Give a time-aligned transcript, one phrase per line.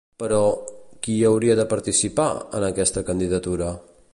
[0.21, 0.37] Però,
[1.03, 2.27] qui hi hauria de participar,
[2.61, 3.69] en aquesta candidatura?